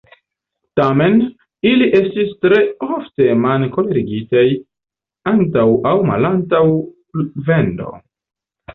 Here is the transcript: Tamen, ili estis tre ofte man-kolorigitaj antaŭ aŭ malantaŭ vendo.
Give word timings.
Tamen, 0.79 1.19
ili 1.71 1.89
estis 1.99 2.31
tre 2.47 2.63
ofte 2.87 3.29
man-kolorigitaj 3.45 4.49
antaŭ 5.37 5.69
aŭ 5.95 5.97
malantaŭ 6.13 6.67
vendo. 7.53 7.97